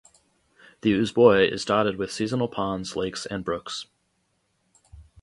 [0.81, 3.85] The Uzboi is dotted with seasonal ponds, lakes and brooks.